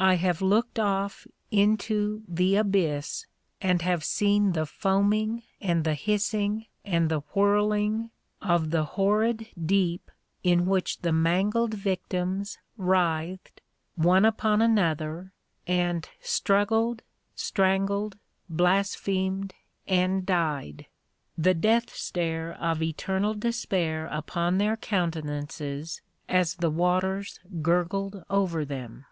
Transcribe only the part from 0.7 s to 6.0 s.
off into the abyss and have seen the foaming, and the